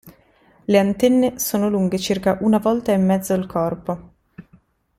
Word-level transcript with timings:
Le 0.65 0.79
antenne 0.79 1.37
sono 1.37 1.69
lunghe 1.69 1.99
circa 1.99 2.39
una 2.41 2.57
volta 2.57 2.91
e 2.91 2.97
mezzo 2.97 3.35
il 3.35 3.45
corpo. 3.45 4.13